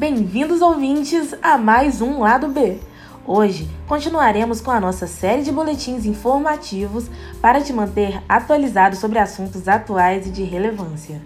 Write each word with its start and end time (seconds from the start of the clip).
Bem-vindos, 0.00 0.62
ouvintes, 0.62 1.34
a 1.42 1.58
mais 1.58 2.00
um 2.00 2.20
Lado 2.20 2.48
B. 2.48 2.78
Hoje 3.26 3.68
continuaremos 3.86 4.58
com 4.58 4.70
a 4.70 4.80
nossa 4.80 5.06
série 5.06 5.42
de 5.42 5.52
boletins 5.52 6.06
informativos 6.06 7.04
para 7.38 7.60
te 7.60 7.70
manter 7.70 8.22
atualizado 8.26 8.96
sobre 8.96 9.18
assuntos 9.18 9.68
atuais 9.68 10.26
e 10.26 10.30
de 10.30 10.42
relevância. 10.42 11.20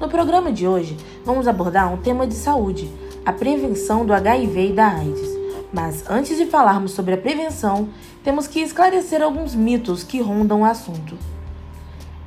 No 0.00 0.08
programa 0.08 0.50
de 0.50 0.66
hoje, 0.66 0.96
vamos 1.22 1.46
abordar 1.46 1.92
um 1.92 1.98
tema 1.98 2.26
de 2.26 2.32
saúde, 2.32 2.90
a 3.26 3.30
prevenção 3.30 4.06
do 4.06 4.14
HIV 4.14 4.70
e 4.70 4.72
da 4.72 4.88
AIDS. 4.88 5.28
Mas 5.70 6.08
antes 6.08 6.38
de 6.38 6.46
falarmos 6.46 6.92
sobre 6.92 7.12
a 7.12 7.18
prevenção, 7.18 7.90
temos 8.24 8.46
que 8.46 8.60
esclarecer 8.60 9.20
alguns 9.20 9.54
mitos 9.54 10.02
que 10.02 10.22
rondam 10.22 10.62
o 10.62 10.64
assunto. 10.64 11.14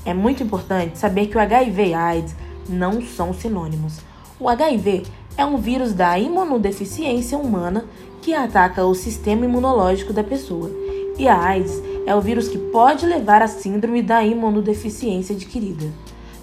É 0.06 0.14
muito 0.14 0.44
importante 0.44 1.00
saber 1.00 1.26
que 1.26 1.38
o 1.38 1.42
HIV 1.42 1.88
e 1.88 1.94
a 1.96 2.04
AIDS 2.04 2.36
não 2.70 3.02
são 3.02 3.34
sinônimos. 3.34 3.98
O 4.40 4.48
HIV 4.48 5.06
é 5.38 5.46
um 5.46 5.58
vírus 5.58 5.94
da 5.94 6.18
imunodeficiência 6.18 7.38
humana 7.38 7.86
que 8.22 8.34
ataca 8.34 8.86
o 8.86 8.94
sistema 8.94 9.46
imunológico 9.46 10.14
da 10.14 10.24
pessoa, 10.24 10.72
e 11.18 11.28
a 11.28 11.38
AIDS 11.40 11.82
é 12.06 12.16
o 12.16 12.22
vírus 12.22 12.48
que 12.48 12.58
pode 12.58 13.06
levar 13.06 13.42
à 13.42 13.48
síndrome 13.48 14.02
da 14.02 14.24
imunodeficiência 14.24 15.36
adquirida. 15.36 15.88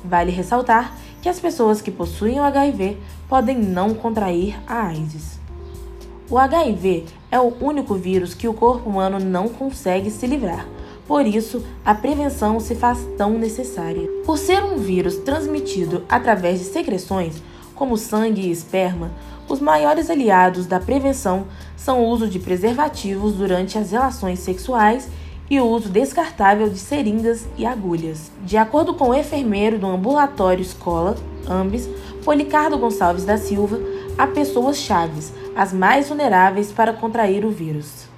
Vale 0.05 0.31
ressaltar 0.31 0.97
que 1.21 1.29
as 1.29 1.41
pessoas 1.41 1.81
que 1.81 1.91
possuem 1.91 2.39
o 2.39 2.45
HIV 2.45 2.97
podem 3.29 3.59
não 3.59 3.95
contrair 3.95 4.57
a 4.67 4.87
AIDS. 4.87 5.39
O 6.31 6.39
HIV 6.39 7.07
é 7.31 7.41
o 7.41 7.55
único 7.61 7.95
vírus 7.95 8.35
que 8.35 8.47
o 8.47 8.55
corpo 8.55 8.89
humano 8.89 9.19
não 9.19 9.49
consegue 9.49 10.11
se 10.11 10.27
livrar. 10.27 10.67
Por 11.07 11.27
isso, 11.27 11.65
a 11.85 11.95
prevenção 11.95 12.61
se 12.61 12.75
faz 12.75 12.99
tão 13.17 13.39
necessária. 13.39 14.07
Por 14.27 14.37
ser 14.37 14.63
um 14.63 14.77
vírus 14.77 15.17
transmitido 15.17 16.05
através 16.07 16.59
de 16.59 16.67
secreções, 16.67 17.43
como 17.79 17.97
sangue 17.97 18.43
e 18.43 18.51
esperma, 18.51 19.13
os 19.49 19.61
maiores 19.61 20.11
aliados 20.11 20.67
da 20.67 20.81
prevenção 20.81 21.47
são 21.77 22.03
o 22.03 22.09
uso 22.09 22.27
de 22.29 22.41
preservativos 22.41 23.35
durante 23.35 23.79
as 23.79 23.93
relações 23.93 24.41
sexuais 24.41 25.09
e 25.49 25.59
o 25.61 25.65
uso 25.65 25.89
descartável 25.89 26.69
de 26.69 26.79
seringas 26.79 27.49
e 27.57 27.65
agulhas. 27.65 28.31
De 28.45 28.57
acordo 28.57 28.93
com 28.95 29.11
o 29.11 29.15
enfermeiro 29.15 29.79
do 29.79 29.87
ambulatório 29.87 30.61
escola, 30.61 31.17
AMBS, 31.49 31.89
Policardo 32.25 32.77
Gonçalves 32.77 33.25
da 33.25 33.39
Silva, 33.39 33.81
há 34.19 34.27
pessoas 34.27 34.77
chaves, 34.77 35.33
as 35.57 35.73
mais 35.73 36.09
vulneráveis 36.09 36.73
para 36.73 36.93
contrair 36.93 37.45
o 37.45 37.51
vírus. 37.51 38.09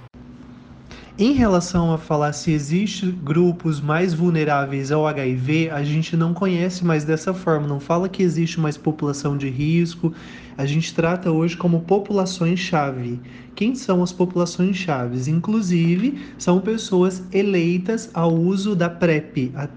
Em 1.21 1.33
relação 1.33 1.93
a 1.93 1.99
falar 1.99 2.33
se 2.33 2.51
existe 2.51 3.05
grupos 3.11 3.79
mais 3.79 4.15
vulneráveis 4.15 4.91
ao 4.91 5.07
HIV, 5.07 5.69
a 5.69 5.85
gente 5.85 6.17
não 6.17 6.33
conhece 6.33 6.83
mais 6.83 7.05
dessa 7.05 7.35
forma, 7.35 7.69
não 7.69 7.79
fala 7.79 8.09
que 8.09 8.23
existe 8.23 8.59
mais 8.59 8.79
população 8.79 9.37
de 9.37 9.47
risco. 9.51 10.15
A 10.57 10.65
gente 10.65 10.95
trata 10.95 11.31
hoje 11.31 11.59
como 11.59 11.83
populações-chave. 11.83 13.21
Quem 13.55 13.75
são 13.75 14.03
as 14.03 14.15
populações 14.15 14.79
chaves? 14.79 15.29
Inclusive, 15.29 16.19
são 16.39 16.59
pessoas 16.59 17.23
eleitas 17.31 18.09
ao 18.15 18.33
uso 18.33 18.75
da 18.75 18.89
PrEP, 18.89 19.53
a, 19.55 19.69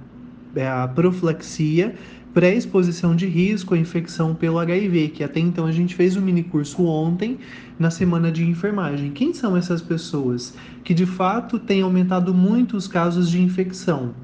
é, 0.55 0.65
a 0.65 0.87
profilaxia 0.87 1.93
pré-exposição 2.33 3.15
de 3.15 3.27
risco 3.27 3.75
à 3.75 3.77
infecção 3.77 4.33
pelo 4.33 4.57
HIV, 4.59 5.09
que 5.09 5.23
até 5.23 5.39
então 5.39 5.65
a 5.65 5.71
gente 5.71 5.93
fez 5.95 6.17
um 6.17 6.21
mini 6.21 6.43
curso 6.43 6.83
ontem 6.83 7.37
na 7.77 7.91
semana 7.91 8.31
de 8.31 8.43
enfermagem. 8.43 9.11
Quem 9.11 9.33
são 9.33 9.55
essas 9.55 9.81
pessoas 9.81 10.53
que 10.83 10.93
de 10.93 11.05
fato 11.05 11.59
têm 11.59 11.81
aumentado 11.81 12.33
muito 12.33 12.75
os 12.75 12.87
casos 12.87 13.29
de 13.29 13.41
infecção? 13.41 14.15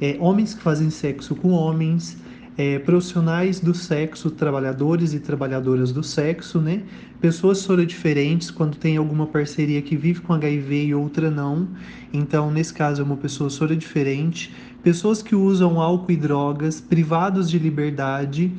É, 0.00 0.16
homens 0.20 0.52
que 0.52 0.62
fazem 0.62 0.90
sexo 0.90 1.34
com 1.34 1.50
homens, 1.50 2.18
é, 2.58 2.78
profissionais 2.78 3.60
do 3.60 3.74
sexo, 3.74 4.30
trabalhadores 4.30 5.12
e 5.12 5.20
trabalhadoras 5.20 5.92
do 5.92 6.02
sexo, 6.02 6.60
né? 6.60 6.82
Pessoas 7.20 7.58
sorodiferentes, 7.58 8.50
quando 8.50 8.76
tem 8.76 8.96
alguma 8.96 9.26
parceria 9.26 9.80
que 9.82 9.96
vive 9.96 10.20
com 10.20 10.32
HIV 10.32 10.86
e 10.86 10.94
outra 10.94 11.30
não. 11.30 11.68
Então, 12.12 12.50
nesse 12.50 12.72
caso, 12.72 13.02
é 13.02 13.04
uma 13.04 13.16
pessoa 13.16 13.50
sorodiferente. 13.50 14.54
Pessoas 14.86 15.20
que 15.20 15.34
usam 15.34 15.80
álcool 15.80 16.12
e 16.12 16.16
drogas, 16.16 16.80
privados 16.80 17.50
de 17.50 17.58
liberdade. 17.58 18.52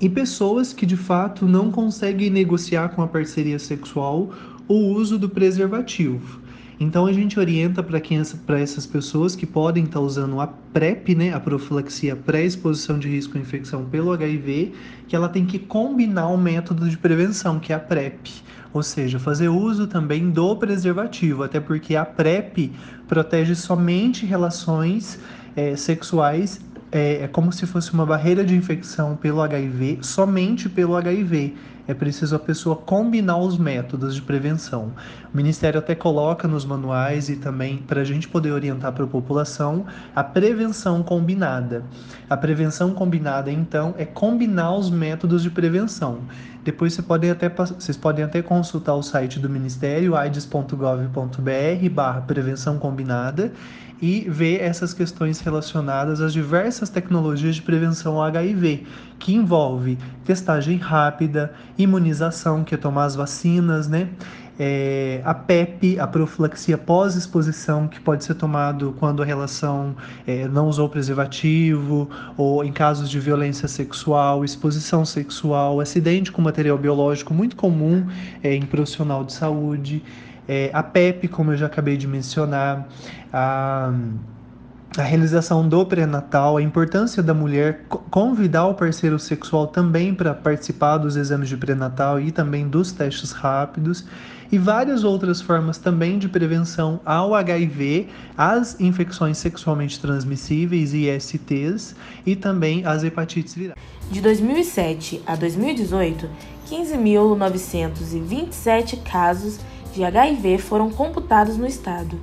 E 0.00 0.08
pessoas 0.08 0.72
que 0.72 0.86
de 0.86 0.96
fato 0.96 1.44
não 1.44 1.70
conseguem 1.70 2.30
negociar 2.30 2.88
com 2.88 3.02
a 3.02 3.06
parceria 3.06 3.58
sexual 3.58 4.32
o 4.66 4.74
uso 4.74 5.18
do 5.18 5.28
preservativo. 5.28 6.40
Então 6.80 7.06
a 7.06 7.12
gente 7.12 7.40
orienta 7.40 7.82
para 7.82 8.60
essas 8.60 8.86
pessoas 8.86 9.34
que 9.34 9.44
podem 9.44 9.84
estar 9.84 9.98
tá 9.98 10.04
usando 10.04 10.40
a 10.40 10.46
PrEP, 10.46 11.14
né, 11.14 11.32
a 11.32 11.40
profilaxia 11.40 12.14
pré-exposição 12.14 12.98
de 12.98 13.08
risco 13.08 13.36
à 13.36 13.40
infecção 13.40 13.84
pelo 13.84 14.12
HIV, 14.12 14.72
que 15.08 15.16
ela 15.16 15.28
tem 15.28 15.44
que 15.44 15.58
combinar 15.58 16.28
o 16.28 16.36
método 16.36 16.88
de 16.88 16.96
prevenção, 16.96 17.58
que 17.58 17.72
é 17.72 17.76
a 17.76 17.80
PrEP. 17.80 18.30
Ou 18.72 18.82
seja, 18.82 19.18
fazer 19.18 19.48
uso 19.48 19.86
também 19.88 20.30
do 20.30 20.54
preservativo, 20.54 21.42
até 21.42 21.58
porque 21.58 21.96
a 21.96 22.04
PrEP 22.04 22.70
protege 23.08 23.56
somente 23.56 24.24
relações 24.24 25.18
é, 25.56 25.74
sexuais 25.74 26.60
é, 26.90 27.24
é, 27.24 27.28
como 27.28 27.52
se 27.52 27.66
fosse 27.66 27.92
uma 27.92 28.06
barreira 28.06 28.44
de 28.44 28.54
infecção 28.54 29.16
pelo 29.16 29.42
HIV, 29.42 29.98
somente 30.00 30.68
pelo 30.68 30.96
HIV. 30.96 31.54
É 31.88 31.94
preciso 31.94 32.36
a 32.36 32.38
pessoa 32.38 32.76
combinar 32.76 33.38
os 33.38 33.56
métodos 33.56 34.14
de 34.14 34.20
prevenção. 34.20 34.92
O 35.32 35.36
Ministério 35.36 35.78
até 35.78 35.94
coloca 35.94 36.46
nos 36.46 36.66
manuais 36.66 37.30
e 37.30 37.36
também 37.36 37.78
para 37.78 38.02
a 38.02 38.04
gente 38.04 38.28
poder 38.28 38.52
orientar 38.52 38.92
para 38.92 39.04
a 39.04 39.08
população 39.08 39.86
a 40.14 40.22
prevenção 40.22 41.02
combinada. 41.02 41.82
A 42.28 42.36
prevenção 42.36 42.92
combinada, 42.92 43.50
então, 43.50 43.94
é 43.96 44.04
combinar 44.04 44.76
os 44.76 44.90
métodos 44.90 45.42
de 45.42 45.48
prevenção. 45.48 46.18
Depois 46.68 46.92
você 46.92 47.00
pode 47.00 47.30
até, 47.30 47.48
vocês 47.48 47.96
podem 47.96 48.22
até 48.22 48.42
consultar 48.42 48.92
o 48.92 49.02
site 49.02 49.40
do 49.40 49.48
Ministério, 49.48 50.14
aids.gov.br 50.14 51.88
barra 51.90 52.20
prevenção 52.20 52.78
combinada 52.78 53.50
e 54.02 54.28
ver 54.28 54.60
essas 54.60 54.92
questões 54.92 55.40
relacionadas 55.40 56.20
às 56.20 56.30
diversas 56.30 56.90
tecnologias 56.90 57.54
de 57.54 57.62
prevenção 57.62 58.16
ao 58.16 58.24
HIV, 58.24 58.86
que 59.18 59.34
envolve 59.34 59.96
testagem 60.26 60.76
rápida, 60.76 61.54
imunização, 61.78 62.62
que 62.62 62.74
é 62.74 62.78
tomar 62.78 63.06
as 63.06 63.16
vacinas, 63.16 63.88
né? 63.88 64.10
É, 64.60 65.20
a 65.24 65.32
PEP, 65.32 66.00
a 66.00 66.06
profilaxia 66.06 66.76
pós-exposição, 66.76 67.86
que 67.86 68.00
pode 68.00 68.24
ser 68.24 68.34
tomado 68.34 68.92
quando 68.98 69.22
a 69.22 69.24
relação 69.24 69.94
é, 70.26 70.48
não 70.48 70.66
usou 70.66 70.88
preservativo, 70.88 72.10
ou 72.36 72.64
em 72.64 72.72
casos 72.72 73.08
de 73.08 73.20
violência 73.20 73.68
sexual, 73.68 74.44
exposição 74.44 75.04
sexual, 75.04 75.80
acidente 75.80 76.32
com 76.32 76.42
material 76.42 76.76
biológico, 76.76 77.32
muito 77.32 77.54
comum 77.54 78.04
é, 78.42 78.52
em 78.52 78.62
profissional 78.62 79.22
de 79.22 79.32
saúde. 79.32 80.02
É, 80.48 80.70
a 80.72 80.82
PEP, 80.82 81.28
como 81.28 81.52
eu 81.52 81.56
já 81.56 81.66
acabei 81.66 81.96
de 81.96 82.08
mencionar, 82.08 82.88
a, 83.32 83.92
a 84.96 85.02
realização 85.02 85.68
do 85.68 85.86
pré-natal, 85.86 86.56
a 86.56 86.62
importância 86.62 87.22
da 87.22 87.32
mulher 87.32 87.84
convidar 88.10 88.66
o 88.66 88.74
parceiro 88.74 89.20
sexual 89.20 89.68
também 89.68 90.12
para 90.12 90.34
participar 90.34 90.98
dos 90.98 91.14
exames 91.14 91.48
de 91.48 91.56
pré-natal 91.56 92.18
e 92.18 92.32
também 92.32 92.66
dos 92.66 92.90
testes 92.90 93.30
rápidos 93.30 94.04
e 94.50 94.58
várias 94.58 95.04
outras 95.04 95.40
formas 95.40 95.78
também 95.78 96.18
de 96.18 96.28
prevenção 96.28 96.98
ao 97.04 97.32
HIV, 97.34 98.08
às 98.36 98.80
infecções 98.80 99.38
sexualmente 99.38 100.00
transmissíveis 100.00 100.92
e 100.94 101.08
ISTs 101.08 101.94
e 102.24 102.34
também 102.34 102.84
às 102.84 103.04
hepatites 103.04 103.54
virais. 103.54 103.78
De 104.10 104.20
2007 104.20 105.22
a 105.26 105.36
2018, 105.36 106.28
15.927 106.70 109.02
casos 109.02 109.60
de 109.94 110.02
HIV 110.04 110.58
foram 110.58 110.90
computados 110.90 111.56
no 111.56 111.66
estado. 111.66 112.20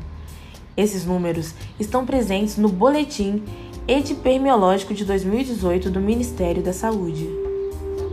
Esses 0.76 1.06
números 1.06 1.54
estão 1.80 2.06
presentes 2.06 2.58
no 2.58 2.68
Boletim 2.70 3.44
Epidemiológico 3.88 4.94
de 4.94 5.06
2018 5.06 5.90
do 5.92 6.02
Ministério 6.02 6.64
da 6.64 6.74
Saúde. 6.74 7.45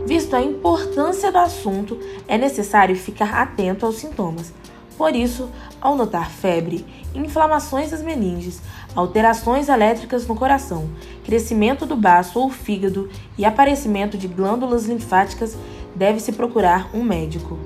Visto 0.05 0.35
a 0.35 0.41
importância 0.41 1.31
do 1.31 1.37
assunto, 1.37 1.97
é 2.27 2.37
necessário 2.37 2.95
ficar 2.95 3.41
atento 3.41 3.85
aos 3.85 3.95
sintomas. 3.95 4.53
Por 4.97 5.15
isso, 5.15 5.49
ao 5.81 5.95
notar 5.95 6.29
febre, 6.29 6.85
inflamações 7.15 7.91
das 7.91 8.01
meninges, 8.01 8.61
alterações 8.95 9.69
elétricas 9.69 10.27
no 10.27 10.35
coração, 10.35 10.89
crescimento 11.23 11.85
do 11.85 11.95
baço 11.95 12.39
ou 12.39 12.49
fígado 12.49 13.09
e 13.37 13.45
aparecimento 13.45 14.17
de 14.17 14.27
glândulas 14.27 14.85
linfáticas, 14.85 15.57
deve-se 15.95 16.33
procurar 16.33 16.89
um 16.93 17.01
médico. 17.01 17.57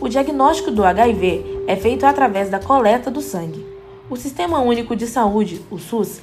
O 0.00 0.08
diagnóstico 0.08 0.72
do 0.72 0.84
HIV 0.84 1.62
é 1.68 1.76
feito 1.76 2.04
através 2.04 2.50
da 2.50 2.58
coleta 2.58 3.10
do 3.10 3.20
sangue. 3.20 3.64
O 4.10 4.16
Sistema 4.16 4.60
Único 4.60 4.94
de 4.96 5.06
Saúde, 5.06 5.62
o 5.70 5.78
SUS, 5.78 6.20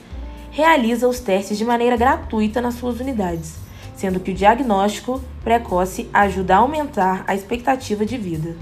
realiza 0.51 1.07
os 1.07 1.19
testes 1.19 1.57
de 1.57 1.65
maneira 1.65 1.95
gratuita 1.95 2.61
nas 2.61 2.75
suas 2.75 2.99
unidades, 2.99 3.60
sendo 4.01 4.19
que 4.19 4.31
o 4.31 4.33
diagnóstico 4.33 5.21
precoce 5.43 6.09
ajuda 6.11 6.55
a 6.55 6.57
aumentar 6.57 7.23
a 7.27 7.35
expectativa 7.35 8.03
de 8.03 8.17
vida. 8.17 8.55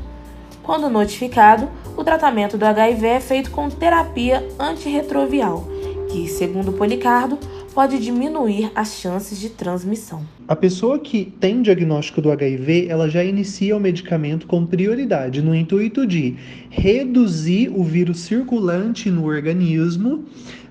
Quando 0.62 0.90
notificado, 0.90 1.70
o 1.96 2.04
tratamento 2.04 2.58
do 2.58 2.66
HIV 2.66 3.08
é 3.08 3.20
feito 3.22 3.50
com 3.50 3.70
terapia 3.70 4.46
antirretroviral, 4.60 5.66
que, 6.12 6.28
segundo 6.28 6.74
Policardo, 6.74 7.40
pode 7.80 7.98
diminuir 7.98 8.74
as 8.76 8.96
chances 8.96 9.40
de 9.40 9.48
transmissão. 9.48 10.26
A 10.46 10.54
pessoa 10.54 11.00
que 11.00 11.32
tem 11.40 11.62
diagnóstico 11.62 12.22
do 12.22 12.30
HIV, 12.30 12.88
ela 12.90 13.10
já 13.10 13.24
inicia 13.24 13.74
o 13.74 13.80
medicamento 13.80 14.48
com 14.48 14.66
prioridade, 14.66 15.42
no 15.42 15.56
intuito 15.56 16.06
de 16.06 16.36
reduzir 16.70 17.70
o 17.70 17.82
vírus 17.82 18.20
circulante 18.20 19.10
no 19.10 19.24
organismo 19.24 20.26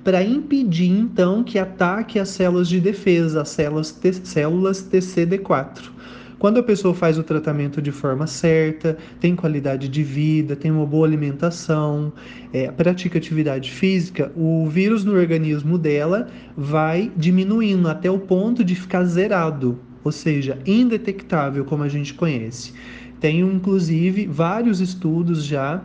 para 0.05 0.23
impedir 0.23 0.91
então 0.91 1.43
que 1.43 1.59
ataque 1.59 2.19
as 2.19 2.29
células 2.29 2.69
de 2.69 2.79
defesa, 2.79 3.41
as 3.41 3.49
células, 3.49 3.99
células 4.23 4.83
TCD4. 4.83 5.98
Quando 6.39 6.59
a 6.61 6.63
pessoa 6.63 6.95
faz 6.95 7.19
o 7.19 7.25
tratamento 7.25 7.83
de 7.83 7.91
forma 7.91 8.27
certa, 8.29 8.97
tem 9.19 9.35
qualidade 9.35 9.89
de 9.89 10.05
vida, 10.05 10.55
tem 10.55 10.71
uma 10.71 10.87
boa 10.87 11.05
alimentação, 11.05 12.13
é, 12.53 12.71
pratica 12.71 13.19
atividade 13.19 13.73
física, 13.73 14.31
o 14.37 14.65
vírus 14.69 15.05
no 15.05 15.15
organismo 15.15 15.77
dela 15.77 16.29
vai 16.57 17.11
diminuindo 17.17 17.89
até 17.89 18.09
o 18.09 18.21
ponto 18.21 18.63
de 18.63 18.77
ficar 18.77 19.05
zerado, 19.05 19.81
ou 20.05 20.13
seja, 20.13 20.57
indetectável, 20.65 21.65
como 21.65 21.83
a 21.83 21.89
gente 21.89 22.15
conhece. 22.15 22.73
Tem 23.19 23.41
inclusive 23.41 24.27
vários 24.27 24.81
estudos 24.81 25.45
já 25.45 25.83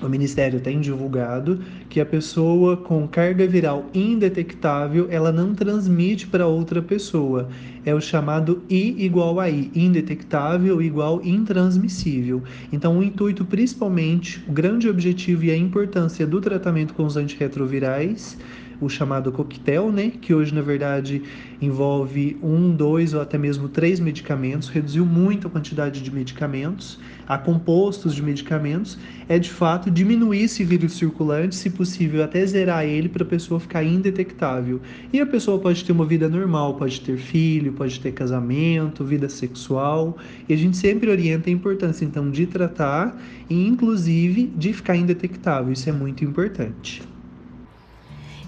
o 0.00 0.08
Ministério 0.08 0.60
tem 0.60 0.80
divulgado 0.80 1.60
que 1.88 2.00
a 2.00 2.06
pessoa 2.06 2.76
com 2.76 3.06
carga 3.06 3.46
viral 3.46 3.86
indetectável 3.92 5.06
ela 5.10 5.30
não 5.30 5.54
transmite 5.54 6.26
para 6.26 6.46
outra 6.46 6.80
pessoa. 6.80 7.48
É 7.84 7.94
o 7.94 8.00
chamado 8.00 8.62
I 8.70 9.04
igual 9.04 9.38
a 9.38 9.50
I, 9.50 9.70
indetectável 9.74 10.80
igual 10.80 11.20
intransmissível. 11.24 12.42
Então, 12.72 12.98
o 12.98 13.02
intuito, 13.02 13.44
principalmente, 13.44 14.42
o 14.48 14.52
grande 14.52 14.88
objetivo 14.88 15.44
e 15.44 15.50
a 15.50 15.56
importância 15.56 16.26
do 16.26 16.40
tratamento 16.40 16.94
com 16.94 17.04
os 17.04 17.16
antirretrovirais 17.16 18.38
o 18.84 18.88
chamado 18.88 19.30
coquetel, 19.30 19.92
né, 19.92 20.10
que 20.20 20.34
hoje 20.34 20.52
na 20.54 20.60
verdade 20.60 21.22
envolve 21.60 22.36
um, 22.42 22.74
dois 22.74 23.14
ou 23.14 23.20
até 23.20 23.38
mesmo 23.38 23.68
três 23.68 24.00
medicamentos, 24.00 24.68
reduziu 24.68 25.06
muito 25.06 25.46
a 25.46 25.50
quantidade 25.50 26.02
de 26.02 26.12
medicamentos, 26.12 26.98
a 27.26 27.38
compostos 27.38 28.14
de 28.14 28.22
medicamentos, 28.22 28.98
é 29.28 29.38
de 29.38 29.50
fato 29.50 29.90
diminuir 29.90 30.42
esse 30.42 30.64
vírus 30.64 30.94
circulante, 30.94 31.54
se 31.54 31.70
possível 31.70 32.24
até 32.24 32.44
zerar 32.44 32.84
ele 32.84 33.08
para 33.08 33.22
a 33.22 33.26
pessoa 33.26 33.60
ficar 33.60 33.84
indetectável. 33.84 34.80
E 35.12 35.20
a 35.20 35.26
pessoa 35.26 35.58
pode 35.58 35.84
ter 35.84 35.92
uma 35.92 36.04
vida 36.04 36.28
normal, 36.28 36.74
pode 36.74 37.00
ter 37.00 37.16
filho, 37.16 37.72
pode 37.72 38.00
ter 38.00 38.12
casamento, 38.12 39.04
vida 39.04 39.28
sexual, 39.28 40.18
e 40.48 40.52
a 40.52 40.56
gente 40.56 40.76
sempre 40.76 41.08
orienta 41.08 41.48
a 41.48 41.52
importância 41.52 42.04
então 42.04 42.30
de 42.30 42.46
tratar 42.46 43.16
e 43.48 43.66
inclusive 43.66 44.52
de 44.56 44.72
ficar 44.72 44.96
indetectável, 44.96 45.72
isso 45.72 45.88
é 45.88 45.92
muito 45.92 46.24
importante 46.24 47.11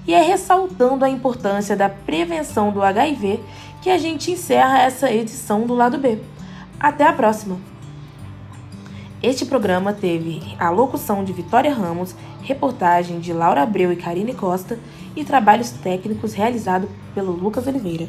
e 0.06 0.14
é 0.14 0.22
ressaltando 0.22 1.04
a 1.04 1.10
importância 1.10 1.76
da 1.76 1.88
prevenção 1.88 2.70
do 2.70 2.82
HIV 2.82 3.40
que 3.82 3.90
a 3.90 3.98
gente 3.98 4.30
encerra 4.30 4.82
essa 4.82 5.10
edição 5.10 5.66
do 5.66 5.74
lado 5.74 5.98
B. 5.98 6.18
Até 6.78 7.06
a 7.06 7.12
próxima! 7.12 7.58
Este 9.22 9.46
programa 9.46 9.92
teve 9.92 10.42
a 10.58 10.68
locução 10.68 11.24
de 11.24 11.32
Vitória 11.32 11.72
Ramos, 11.72 12.14
reportagem 12.42 13.20
de 13.20 13.32
Laura 13.32 13.62
Abreu 13.62 13.90
e 13.90 13.96
Karine 13.96 14.34
Costa 14.34 14.78
e 15.16 15.24
trabalhos 15.24 15.70
técnicos 15.70 16.34
realizados 16.34 16.90
pelo 17.14 17.32
Lucas 17.32 17.66
Oliveira. 17.66 18.06